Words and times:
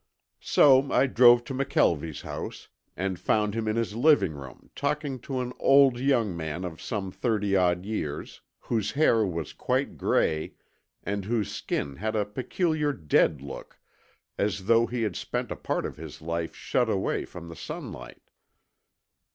So 0.41 0.91
I 0.91 1.05
drove 1.05 1.43
to 1.43 1.53
McKelvie's 1.53 2.21
house 2.21 2.69
and 2.97 3.19
found 3.19 3.53
him 3.53 3.67
in 3.67 3.75
his 3.75 3.93
living 3.95 4.33
room 4.33 4.71
talking 4.75 5.19
to 5.19 5.41
an 5.41 5.53
old 5.59 5.99
young 5.99 6.35
man 6.35 6.65
of 6.65 6.81
some 6.81 7.11
thirty 7.11 7.55
odd 7.55 7.85
years, 7.85 8.41
whose 8.61 8.93
hair 8.93 9.23
was 9.23 9.53
quite 9.53 9.99
gray 9.99 10.55
and 11.03 11.25
whose 11.25 11.51
skin 11.51 11.97
had 11.97 12.15
a 12.15 12.25
peculiar 12.25 12.93
dead 12.93 13.43
look, 13.43 13.79
as 14.39 14.65
though 14.65 14.87
he 14.87 15.03
had 15.03 15.15
spent 15.15 15.51
a 15.51 15.55
part 15.55 15.85
of 15.85 15.97
his 15.97 16.19
life 16.19 16.55
shut 16.55 16.89
away 16.89 17.23
from 17.23 17.47
the 17.47 17.55
sunlight. 17.55 18.31